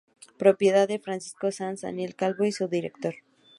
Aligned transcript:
Propiedad 0.39 0.87
de 0.87 0.97
Francisco 0.97 1.51
Sanz, 1.51 1.81
Daniel 1.81 2.15
Calvo 2.15 2.37
fue 2.37 2.51
su 2.51 2.67
director. 2.67 3.13